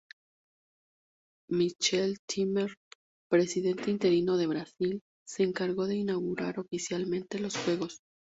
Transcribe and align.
Michel 1.51 2.17
Temer, 2.27 2.73
presidente 3.29 3.91
interino 3.91 4.35
de 4.35 4.47
Brasil, 4.47 5.03
se 5.27 5.43
encargó 5.43 5.85
de 5.85 5.97
inaugurar 5.97 6.59
oficialmente 6.59 7.37
los 7.37 7.55
Juegos. 7.55 8.01